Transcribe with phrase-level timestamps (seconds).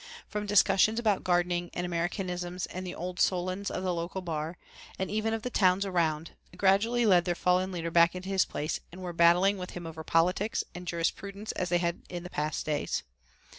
[0.27, 4.57] From discussions about gardening and Americanisms all the old Solons of the local bar,
[4.97, 8.79] and even of the towns around, gradually led their fallen leader back into his place
[8.91, 13.03] and were battling with him over politics and jurisprudence as they had in past days.